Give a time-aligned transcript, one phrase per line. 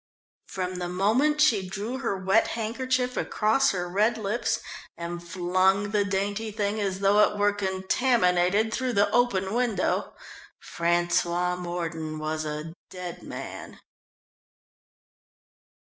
[0.47, 4.59] From the moment she drew her wet handkerchief across her red lips
[4.97, 10.15] and flung the dainty thing as though it were contaminated through the open window,
[10.59, 13.79] François Mordon was a dead man.